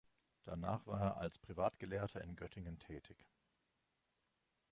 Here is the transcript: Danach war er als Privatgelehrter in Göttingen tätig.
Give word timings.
Danach 0.45 0.87
war 0.87 0.99
er 0.99 1.17
als 1.17 1.37
Privatgelehrter 1.37 2.23
in 2.23 2.35
Göttingen 2.35 2.79
tätig. 2.79 3.27